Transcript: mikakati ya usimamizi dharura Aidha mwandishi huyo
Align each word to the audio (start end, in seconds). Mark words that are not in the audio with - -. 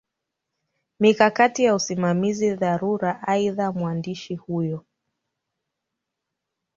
mikakati 0.99 1.63
ya 1.63 1.75
usimamizi 1.75 2.55
dharura 2.55 3.23
Aidha 3.27 3.71
mwandishi 3.71 4.35
huyo 4.35 4.85